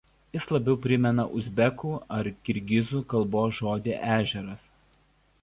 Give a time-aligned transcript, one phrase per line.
[0.35, 4.67] Jis labiau primena uzbekų ar kirgizų kalbos žodį "ežeras".